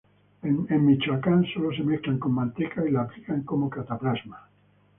[0.73, 4.49] En Michoacán sólo se mezclan con manteca y la aplican como cataplasma.